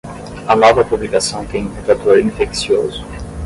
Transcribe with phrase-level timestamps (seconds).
[0.47, 3.05] A nova publicação tem um redator infeccioso.